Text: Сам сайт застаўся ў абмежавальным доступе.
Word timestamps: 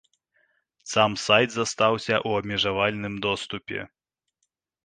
Сам 0.93 1.11
сайт 1.25 1.49
застаўся 1.57 2.15
ў 2.27 2.45
абмежавальным 2.45 3.15
доступе. 3.27 3.79